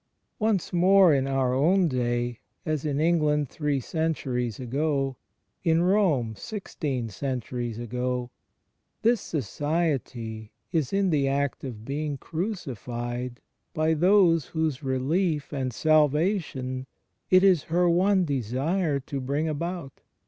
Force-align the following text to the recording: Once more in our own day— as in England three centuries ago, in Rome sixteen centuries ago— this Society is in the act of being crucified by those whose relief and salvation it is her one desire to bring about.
Once 0.39 0.73
more 0.73 1.13
in 1.13 1.27
our 1.27 1.53
own 1.53 1.87
day— 1.87 2.39
as 2.65 2.85
in 2.85 2.99
England 2.99 3.49
three 3.51 3.79
centuries 3.79 4.59
ago, 4.59 5.15
in 5.63 5.83
Rome 5.83 6.33
sixteen 6.35 7.07
centuries 7.09 7.77
ago— 7.77 8.31
this 9.03 9.21
Society 9.21 10.53
is 10.71 10.91
in 10.91 11.11
the 11.11 11.27
act 11.27 11.63
of 11.63 11.85
being 11.85 12.17
crucified 12.17 13.41
by 13.75 13.93
those 13.93 14.45
whose 14.47 14.81
relief 14.81 15.53
and 15.53 15.71
salvation 15.71 16.87
it 17.29 17.43
is 17.43 17.65
her 17.65 17.87
one 17.87 18.25
desire 18.25 18.99
to 19.01 19.21
bring 19.21 19.47
about. 19.47 20.01